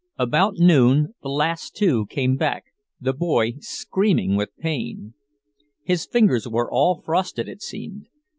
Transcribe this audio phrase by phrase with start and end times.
[0.17, 2.65] About noon the last two came back,
[2.99, 5.13] the boy screaming with pain.
[5.83, 8.07] His fingers were all frosted, it seemed.